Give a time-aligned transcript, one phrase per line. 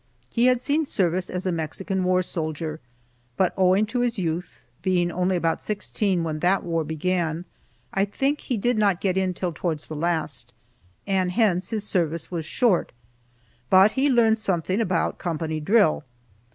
[0.31, 2.79] He had seen service as a Mexican war soldier,
[3.37, 7.45] but owing to his youth, being only about sixteen when that war began,
[7.93, 10.55] I think he did not get in till towards the last,
[11.05, 12.93] and hence his service was short.
[13.69, 16.03] But he learned something about company drill.